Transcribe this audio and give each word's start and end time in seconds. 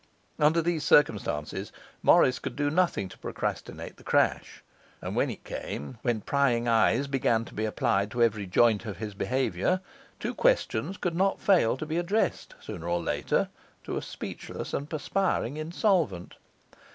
Under 0.39 0.63
these 0.63 0.83
circumstances, 0.83 1.71
Morris 2.01 2.39
could 2.39 2.55
do 2.55 2.71
nothing 2.71 3.07
to 3.09 3.19
procrastinate 3.19 3.97
the 3.97 4.03
crash; 4.03 4.63
and, 4.99 5.15
when 5.15 5.29
it 5.29 5.43
came, 5.43 5.99
when 6.01 6.21
prying 6.21 6.67
eyes 6.67 7.05
began 7.05 7.45
to 7.45 7.53
be 7.53 7.65
applied 7.65 8.09
to 8.09 8.23
every 8.23 8.47
joint 8.47 8.87
of 8.87 8.97
his 8.97 9.13
behaviour, 9.13 9.79
two 10.19 10.33
questions 10.33 10.97
could 10.97 11.13
not 11.15 11.39
fail 11.39 11.77
to 11.77 11.85
be 11.85 11.97
addressed, 11.99 12.55
sooner 12.59 12.87
or 12.89 12.99
later, 12.99 13.49
to 13.83 13.95
a 13.95 14.01
speechless 14.01 14.73
and 14.73 14.89
perspiring 14.89 15.57
insolvent. 15.57 16.33